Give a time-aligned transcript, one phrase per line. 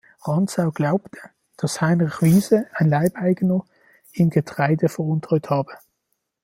[0.23, 1.19] Rantzau glaubte,
[1.57, 3.63] dass Heinrich Wiese, ein Leibeigener,
[4.13, 5.73] ihm Getreide veruntreut habe.